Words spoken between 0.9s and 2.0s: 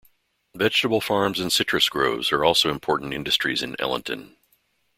farms and citrus